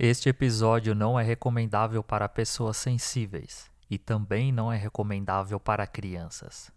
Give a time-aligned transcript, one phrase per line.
[0.00, 6.70] Este episódio não é recomendável para pessoas sensíveis e também não é recomendável para crianças.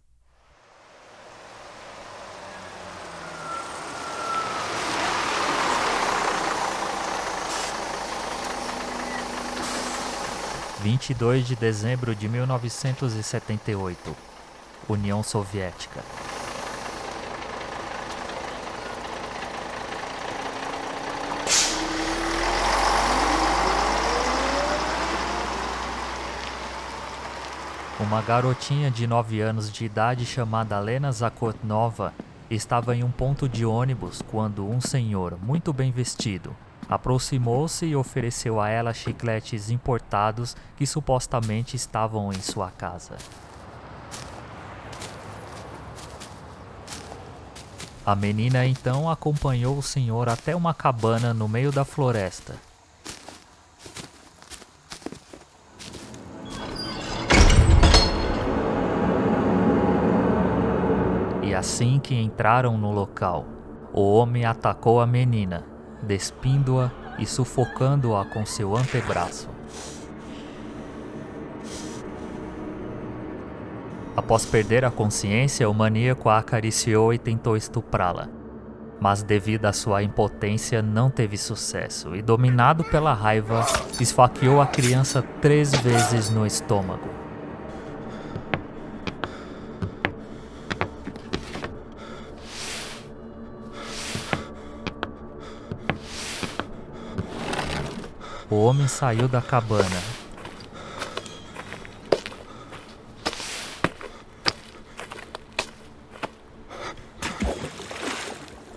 [10.81, 14.17] Vinte e dois de dezembro de mil novecentos e setenta e oito,
[14.89, 16.01] União Soviética.
[28.01, 32.11] Uma garotinha de 9 anos de idade chamada Lena Zakotnova
[32.49, 36.55] estava em um ponto de ônibus quando um senhor, muito bem vestido,
[36.89, 43.17] aproximou-se e ofereceu a ela chicletes importados que supostamente estavam em sua casa.
[48.03, 52.70] A menina então acompanhou o senhor até uma cabana no meio da floresta
[61.71, 63.45] assim que entraram no local,
[63.93, 65.63] o homem atacou a menina,
[66.03, 69.47] despindo-a e sufocando-a com seu antebraço.
[74.17, 78.27] Após perder a consciência, o maníaco a acariciou e tentou estuprá-la.
[78.99, 83.65] Mas, devido à sua impotência, não teve sucesso e, dominado pela raiva,
[83.97, 87.20] esfaqueou a criança três vezes no estômago.
[98.61, 99.89] O homem saiu da cabana.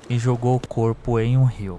[0.09, 1.79] E jogou o corpo em um rio.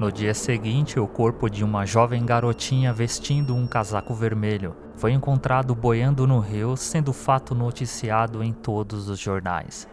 [0.00, 5.74] No dia seguinte, o corpo de uma jovem garotinha vestindo um casaco vermelho foi encontrado
[5.74, 9.86] boiando no rio, sendo fato noticiado em todos os jornais.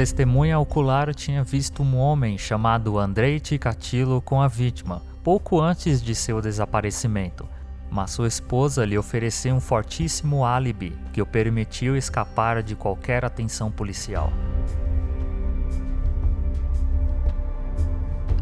[0.00, 6.14] Testemunha ocular tinha visto um homem chamado Andrei Ticatilo com a vítima, pouco antes de
[6.14, 7.46] seu desaparecimento,
[7.90, 13.70] mas sua esposa lhe ofereceu um fortíssimo álibi que o permitiu escapar de qualquer atenção
[13.70, 14.32] policial.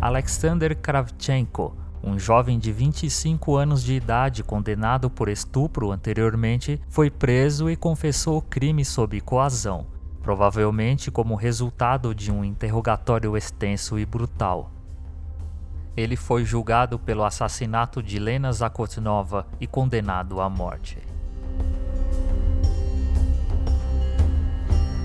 [0.00, 7.68] Alexander Kravchenko, um jovem de 25 anos de idade condenado por estupro anteriormente, foi preso
[7.68, 14.70] e confessou o crime sob coação provavelmente como resultado de um interrogatório extenso e brutal.
[15.96, 20.98] Ele foi julgado pelo assassinato de Lena Zakotnova e condenado à morte.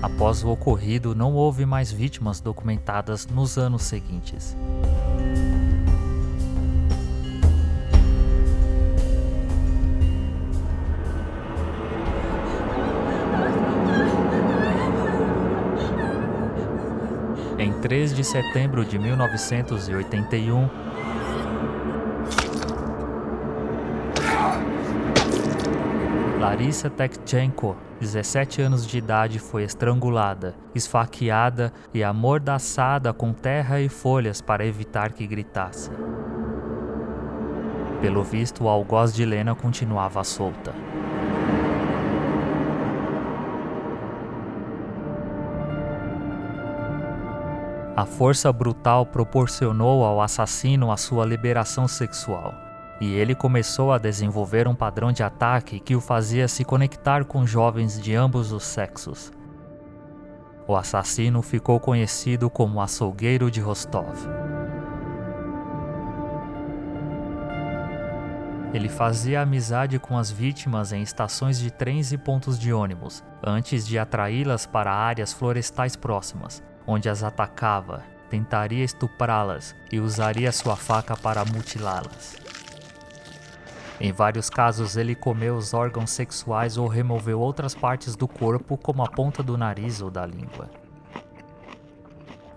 [0.04, 4.54] Após o ocorrido, não houve mais vítimas documentadas nos anos seguintes.
[17.94, 20.68] 3 de setembro de 1981,
[26.40, 34.40] Larissa Tekchenko, 17 anos de idade, foi estrangulada, esfaqueada e amordaçada com terra e folhas
[34.40, 35.88] para evitar que gritasse.
[38.00, 40.74] Pelo visto, o algoz de Lena continuava solta.
[47.96, 52.52] A força brutal proporcionou ao assassino a sua liberação sexual,
[53.00, 57.46] e ele começou a desenvolver um padrão de ataque que o fazia se conectar com
[57.46, 59.32] jovens de ambos os sexos.
[60.66, 64.26] O assassino ficou conhecido como açougueiro de Rostov.
[68.72, 73.86] Ele fazia amizade com as vítimas em estações de trens e pontos de ônibus, antes
[73.86, 81.16] de atraí-las para áreas florestais próximas, onde as atacava, tentaria estuprá-las e usaria sua faca
[81.16, 82.36] para mutilá-las.
[84.00, 89.04] Em vários casos, ele comeu os órgãos sexuais ou removeu outras partes do corpo, como
[89.04, 90.68] a ponta do nariz ou da língua.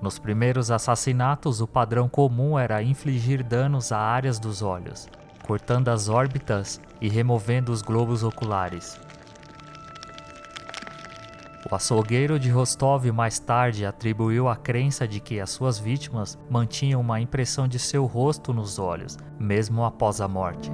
[0.01, 5.07] Nos primeiros assassinatos, o padrão comum era infligir danos a áreas dos olhos,
[5.45, 8.99] cortando as órbitas e removendo os globos oculares.
[11.69, 17.01] O açougueiro de Rostov mais tarde atribuiu a crença de que as suas vítimas mantinham
[17.01, 20.71] uma impressão de seu rosto nos olhos, mesmo após a morte.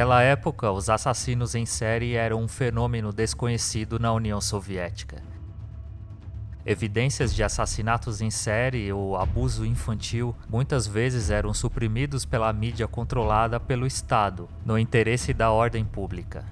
[0.00, 5.22] Naquela época, os assassinos em série eram um fenômeno desconhecido na União Soviética.
[6.64, 13.60] Evidências de assassinatos em série ou abuso infantil muitas vezes eram suprimidos pela mídia controlada
[13.60, 16.46] pelo Estado, no interesse da ordem pública.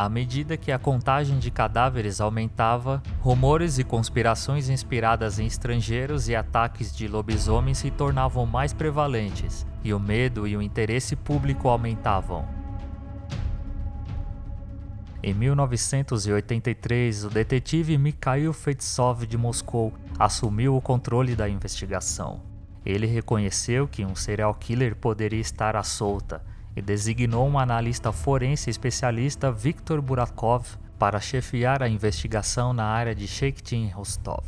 [0.00, 6.34] À medida que a contagem de cadáveres aumentava, rumores e conspirações inspiradas em estrangeiros e
[6.34, 12.48] ataques de lobisomens se tornavam mais prevalentes, e o medo e o interesse público aumentavam.
[15.22, 22.40] Em 1983, o detetive Mikhail Feitsov de Moscou assumiu o controle da investigação.
[22.86, 28.70] Ele reconheceu que um serial killer poderia estar à solta e designou um analista forense
[28.70, 30.64] especialista Viktor Burakov
[30.98, 34.44] para chefiar a investigação na área de Shektin Rostov.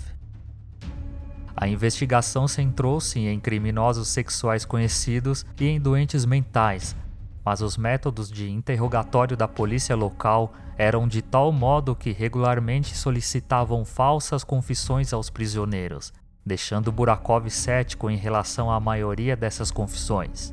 [1.57, 6.97] A investigação centrou-se em criminosos sexuais conhecidos e em doentes mentais,
[7.45, 13.85] mas os métodos de interrogatório da polícia local eram de tal modo que regularmente solicitavam
[13.85, 16.13] falsas confissões aos prisioneiros,
[16.45, 20.53] deixando Burakov cético em relação à maioria dessas confissões.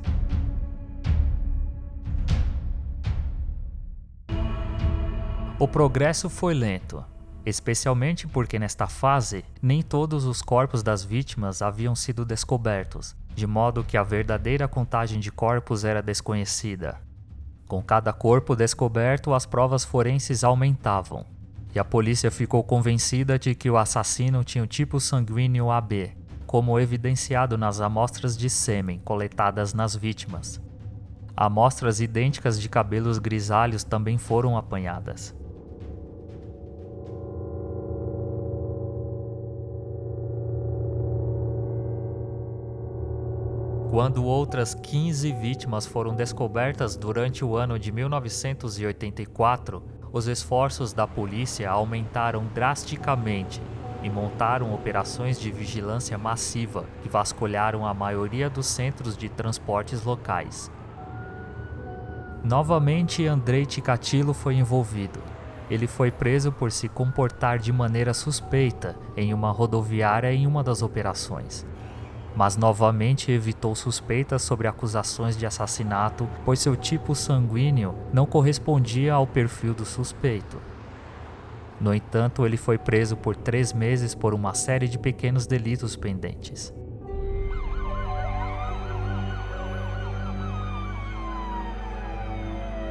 [5.61, 7.03] O progresso foi lento,
[7.45, 13.83] especialmente porque nesta fase nem todos os corpos das vítimas haviam sido descobertos, de modo
[13.83, 17.01] que a verdadeira contagem de corpos era desconhecida.
[17.67, 21.25] Com cada corpo descoberto, as provas forenses aumentavam,
[21.75, 26.15] e a polícia ficou convencida de que o assassino tinha o tipo sanguíneo AB,
[26.47, 30.61] como evidenciado nas amostras de sêmen coletadas nas vítimas.
[31.35, 35.35] Amostras idênticas de cabelos grisalhos também foram apanhadas.
[43.89, 49.81] Quando outras 15 vítimas foram descobertas durante o ano de 1984,
[50.13, 53.59] os esforços da polícia aumentaram drasticamente
[54.03, 60.71] e montaram operações de vigilância massiva que vasculharam a maioria dos centros de transportes locais.
[62.43, 65.19] Novamente, Andrei Ticatilo foi envolvido.
[65.67, 70.83] Ele foi preso por se comportar de maneira suspeita em uma rodoviária em uma das
[70.83, 71.65] operações
[72.35, 79.27] mas novamente evitou suspeitas sobre acusações de assassinato, pois seu tipo sanguíneo não correspondia ao
[79.27, 80.61] perfil do suspeito.
[81.79, 86.73] No entanto, ele foi preso por três meses por uma série de pequenos delitos pendentes.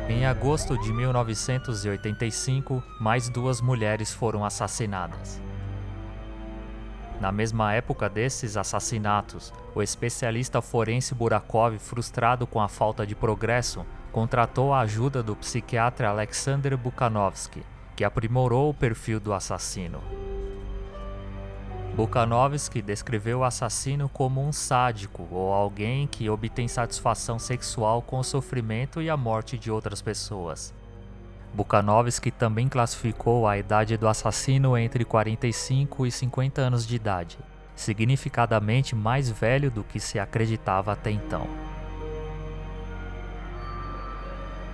[0.09, 5.39] Em agosto de 1985, mais duas mulheres foram assassinadas.
[7.21, 13.85] Na mesma época desses assassinatos, o especialista forense Burakov, frustrado com a falta de progresso,
[14.13, 17.63] contratou a ajuda do psiquiatra Alexander Bukhanovsky,
[17.97, 20.01] que aprimorou o perfil do assassino.
[21.97, 28.25] Bukhanovsky descreveu o assassino como um sádico ou alguém que obtém satisfação sexual com o
[28.25, 30.73] sofrimento e a morte de outras pessoas.
[31.53, 37.39] Bukhanovsky também classificou a idade do assassino entre 45 e 50 anos de idade,
[37.75, 41.47] significadamente mais velho do que se acreditava até então.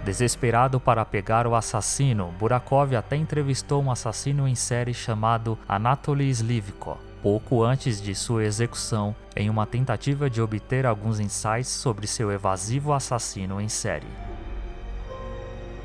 [0.05, 6.99] Desesperado para pegar o assassino, Burakov até entrevistou um assassino em série chamado Anatoly Slivko,
[7.23, 12.93] pouco antes de sua execução, em uma tentativa de obter alguns insights sobre seu evasivo
[12.93, 14.34] assassino em série.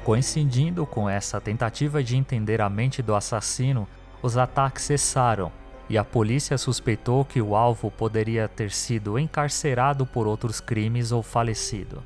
[0.09, 3.87] Coincidindo com essa tentativa de entender a mente do assassino,
[4.23, 5.51] os ataques cessaram
[5.87, 11.21] e a polícia suspeitou que o alvo poderia ter sido encarcerado por outros crimes ou
[11.21, 12.01] falecido.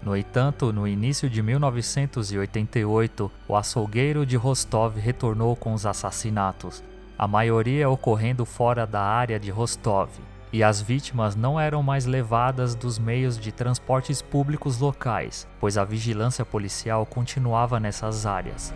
[0.00, 6.80] No entanto, no início de 1988, o açougueiro de Rostov retornou com os assassinatos,
[7.18, 10.10] a maioria ocorrendo fora da área de Rostov,
[10.56, 15.84] e as vítimas não eram mais levadas dos meios de transportes públicos locais, pois a
[15.84, 18.72] vigilância policial continuava nessas áreas.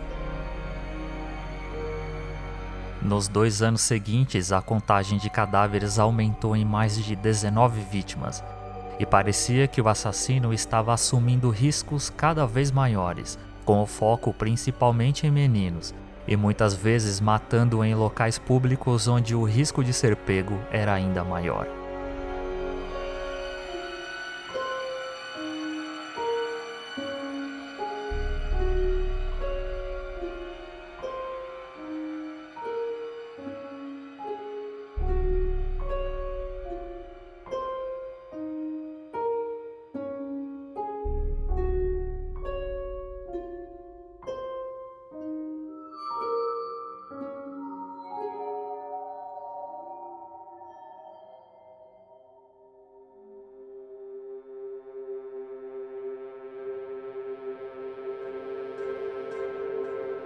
[3.01, 8.43] Nos dois anos seguintes, a contagem de cadáveres aumentou em mais de 19 vítimas,
[8.99, 15.25] e parecia que o assassino estava assumindo riscos cada vez maiores, com o foco principalmente
[15.25, 15.95] em meninos,
[16.27, 21.23] e muitas vezes matando em locais públicos onde o risco de ser pego era ainda
[21.23, 21.80] maior.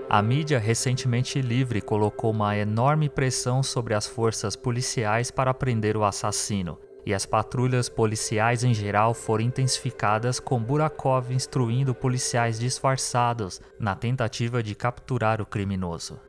[0.08, 6.04] A mídia recentemente livre colocou uma enorme pressão sobre as forças policiais para prender o
[6.04, 13.96] assassino, e as patrulhas policiais em geral foram intensificadas com Burakov instruindo policiais disfarçados na
[13.96, 16.20] tentativa de capturar o criminoso.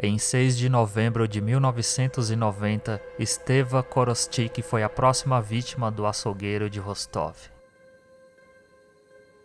[0.00, 6.78] Em 6 de novembro de 1990, Steva Korostik foi a próxima vítima do açougueiro de
[6.78, 7.57] Rostov.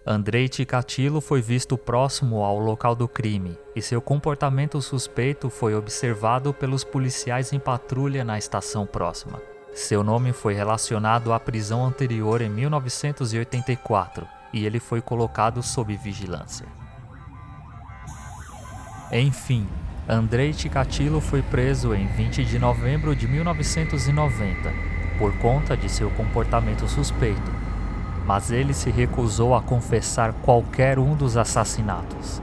[0.05, 6.53] Andrei Ticatilo foi visto próximo ao local do crime e seu comportamento suspeito foi observado
[6.53, 9.41] pelos policiais em patrulha na estação próxima.
[9.74, 16.67] Seu nome foi relacionado à prisão anterior em 1984 e ele foi colocado sob vigilância.
[19.10, 19.65] Enfim,
[20.07, 24.74] Andrei Ticatilo foi preso em 20 de novembro de 1990
[25.17, 27.62] por conta de seu comportamento suspeito
[28.25, 32.42] mas ele se recusou a confessar qualquer um dos assassinatos.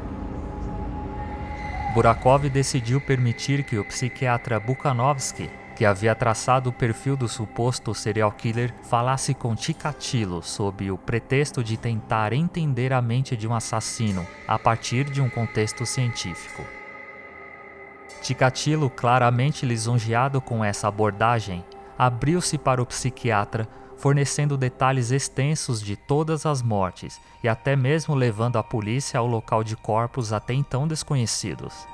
[1.94, 8.30] Burakov decidiu permitir que o psiquiatra Bukhanovsky, que havia traçado o perfil do suposto serial
[8.30, 14.26] killer, falasse com Chikatilo sob o pretexto de tentar entender a mente de um assassino
[14.46, 16.62] a partir de um contexto científico.
[18.22, 21.64] Chikatilo, claramente lisonjeado com essa abordagem,
[21.98, 23.66] abriu-se para o psiquiatra
[24.00, 29.62] fornecendo detalhes extensos de todas as mortes e até mesmo levando a polícia ao local
[29.62, 31.86] de corpos até então desconhecidos.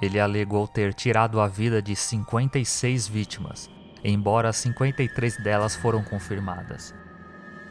[0.00, 3.70] Ele alegou ter tirado a vida de 56 vítimas,
[4.04, 6.94] embora 53 delas foram confirmadas.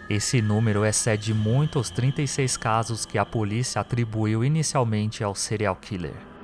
[0.09, 6.34] Esse número excede muito os 36 casos que a polícia atribuiu inicialmente ao serial killer.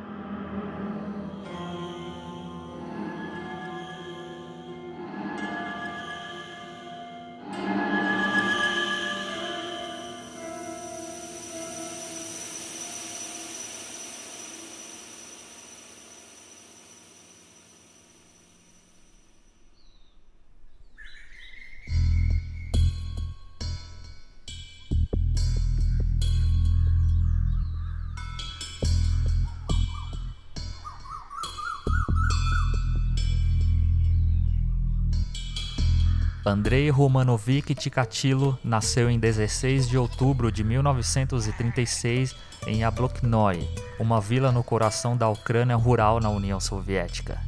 [36.43, 43.69] Andrei Romanovic Tikatilo nasceu em 16 de outubro de 1936 em Abloknoye,
[43.99, 47.39] uma vila no coração da Ucrânia rural na União Soviética.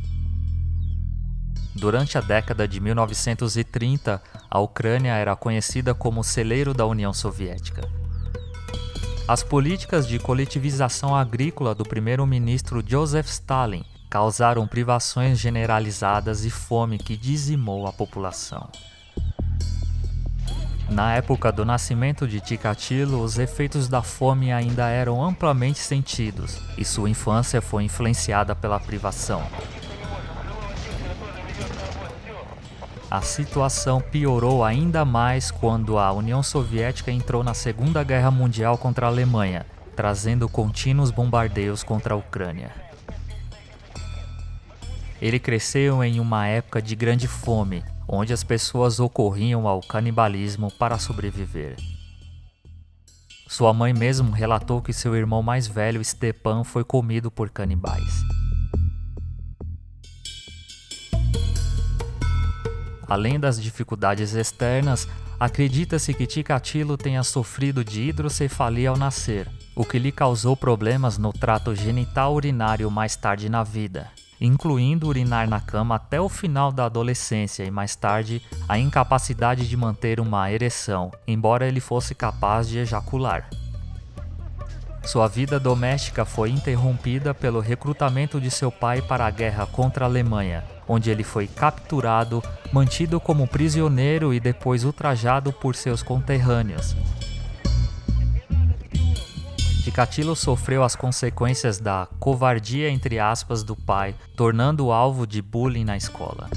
[1.76, 7.90] Durante a década de 1930, a Ucrânia era conhecida como celeiro da União Soviética.
[9.28, 13.84] As políticas de coletivização agrícola do primeiro-ministro Joseph Stalin
[14.14, 18.70] causaram privações generalizadas e fome que dizimou a população.
[20.88, 26.86] Na época do nascimento de Ticatilo, os efeitos da fome ainda eram amplamente sentidos e
[26.86, 29.42] sua infância foi influenciada pela privação.
[33.10, 39.08] A situação piorou ainda mais quando a União Soviética entrou na Segunda Guerra Mundial contra
[39.08, 39.66] a Alemanha,
[39.96, 42.83] trazendo contínuos bombardeios contra a Ucrânia.
[45.24, 51.00] Ele cresceu em uma época de grande fome, onde as pessoas ocorriam ao canibalismo para
[51.00, 51.78] sobreviver.
[53.48, 58.22] Sua mãe mesmo relatou que seu irmão mais velho, Stepan, foi comido por canibais.
[63.08, 65.08] Além das dificuldades externas,
[65.40, 71.32] acredita-se que Ticatilo tenha sofrido de hidrocefalia ao nascer, o que lhe causou problemas no
[71.32, 74.12] trato genital urinário mais tarde na vida
[74.44, 79.78] incluindo urinar na cama até o final da adolescência e mais tarde a incapacidade de
[79.78, 83.50] manter uma ereção, embora ele fosse capaz de ejacular.
[85.06, 90.08] Sua vida doméstica foi interrompida pelo recrutamento de seu pai para a guerra contra a
[90.08, 96.96] Alemanha, onde ele foi capturado, mantido como prisioneiro e depois ultrajado por seus conterrâneos.
[99.94, 105.96] Ticatilo sofreu as consequências da covardia entre aspas do pai, tornando-o alvo de bullying na
[105.96, 106.50] escola.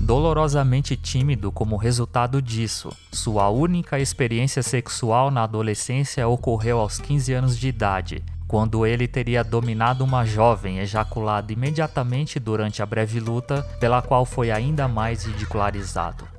[0.00, 2.90] dolorosamente tímido como resultado disso.
[3.12, 9.42] Sua única experiência sexual na adolescência ocorreu aos 15 anos de idade, quando ele teria
[9.42, 16.37] dominado uma jovem ejaculada imediatamente durante a breve luta, pela qual foi ainda mais ridicularizado.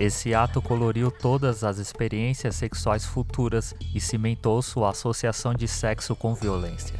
[0.00, 6.34] Esse ato coloriu todas as experiências sexuais futuras e cimentou sua associação de sexo com
[6.34, 6.98] violência.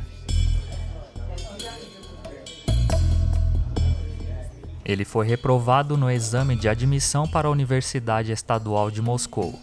[4.85, 9.59] Ele foi reprovado no exame de admissão para a Universidade Estadual de Moscou.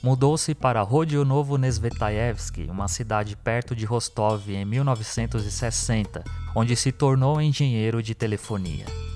[0.00, 6.22] Mudou-se para Rodionovo Nesvetaevsky, uma cidade perto de Rostov, em 1960,
[6.54, 9.07] onde se tornou engenheiro de telefonia.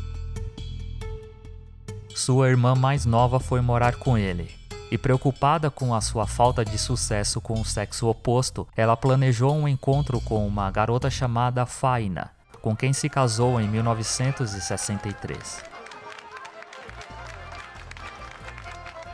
[2.15, 4.55] Sua irmã mais nova foi morar com ele,
[4.91, 9.67] e preocupada com a sua falta de sucesso com o sexo oposto, ela planejou um
[9.67, 15.63] encontro com uma garota chamada Faina, com quem se casou em 1963.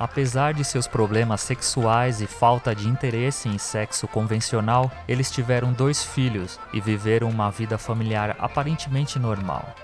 [0.00, 6.04] Apesar de seus problemas sexuais e falta de interesse em sexo convencional, eles tiveram dois
[6.04, 9.74] filhos e viveram uma vida familiar aparentemente normal.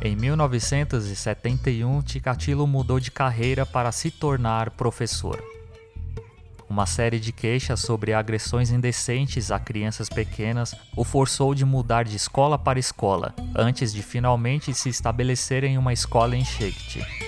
[0.00, 5.42] Em 1971, Ticatilo mudou de carreira para se tornar professor
[6.68, 12.16] uma série de queixas sobre agressões indecentes a crianças pequenas o forçou de mudar de
[12.16, 17.27] escola para escola, antes de finalmente se estabelecer em uma escola em Shecht.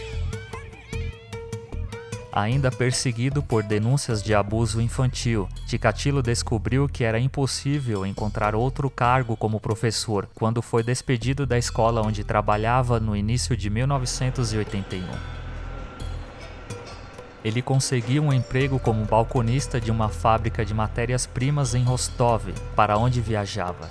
[2.32, 9.36] Ainda perseguido por denúncias de abuso infantil, Ticatilo descobriu que era impossível encontrar outro cargo
[9.36, 15.40] como professor quando foi despedido da escola onde trabalhava no início de 1981
[17.42, 23.20] ele conseguiu um emprego como balconista de uma fábrica de matérias-primas em Rostov, para onde
[23.20, 23.88] viajava.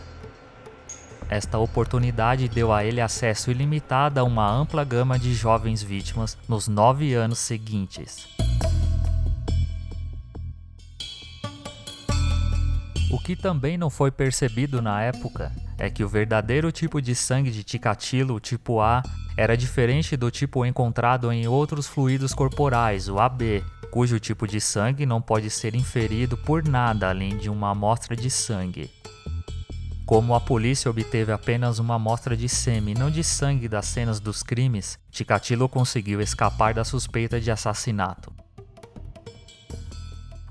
[1.30, 6.68] Esta oportunidade deu a ele acesso ilimitado a uma ampla gama de jovens vítimas nos
[6.68, 8.28] nove anos seguintes.
[13.12, 17.52] O que também não foi percebido na época é que o verdadeiro tipo de sangue
[17.52, 19.04] de Ticatilo, tipo A,
[19.38, 25.06] era diferente do tipo encontrado em outros fluidos corporais, o AB, cujo tipo de sangue
[25.06, 28.92] não pode ser inferido por nada além de uma amostra de sangue.
[30.10, 34.41] Como a polícia obteve apenas uma amostra de sêmen, não de sangue das cenas dos
[34.41, 38.34] crimes, Ticatilo conseguiu escapar da suspeita de assassinato.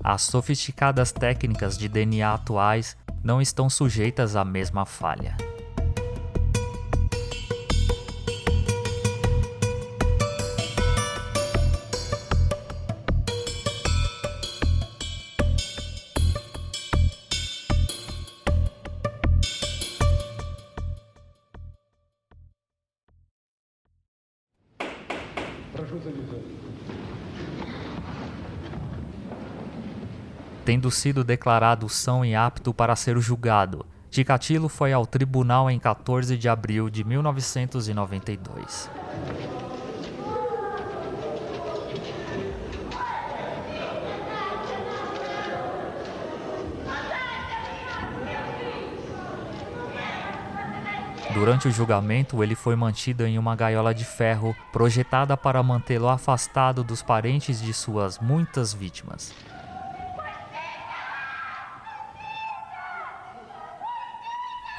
[0.01, 5.35] As sofisticadas técnicas de DNA atuais não estão sujeitas à mesma falha.
[30.69, 36.37] Tendo sido declarado são e apto para ser julgado, Ticatilo foi ao tribunal em 14
[36.37, 38.87] de abril de 1992.
[51.33, 56.83] Durante o julgamento, ele foi mantido em uma gaiola de ferro projetada para mantê-lo afastado
[56.83, 59.33] dos parentes de suas muitas vítimas.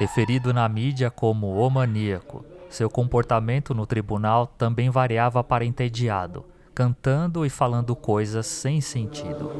[0.01, 2.43] Referido na mídia como o maníaco.
[2.71, 9.51] Seu comportamento no tribunal também variava para entediado, cantando e falando coisas sem sentido.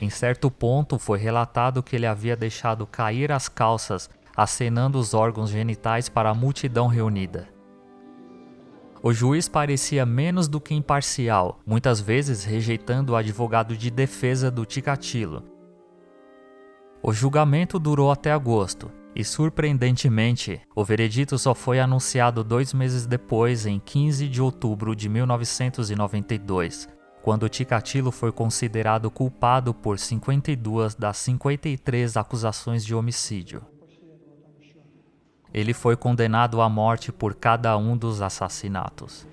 [0.00, 5.50] Em certo ponto, foi relatado que ele havia deixado cair as calças, acenando os órgãos
[5.50, 7.53] genitais para a multidão reunida.
[9.06, 14.64] O juiz parecia menos do que imparcial, muitas vezes rejeitando o advogado de defesa do
[14.64, 15.44] Ticatilo.
[17.02, 23.66] O julgamento durou até agosto, E surpreendentemente, o veredito só foi anunciado dois meses depois,
[23.66, 26.88] em 15 de outubro de 1992,
[27.22, 33.62] quando Ticatilo foi considerado culpado por 52 das 53 acusações de homicídio.
[35.54, 39.24] Ele foi condenado à morte por cada um dos assassinatos.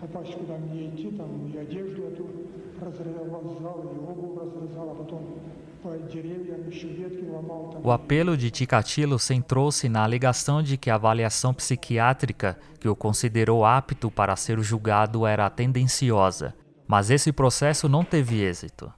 [7.84, 13.66] O apelo de Ticatilo centrou-se na alegação de que a avaliação psiquiátrica que o considerou
[13.66, 16.54] apto para ser julgado era tendenciosa,
[16.88, 18.94] mas esse processo não teve êxito.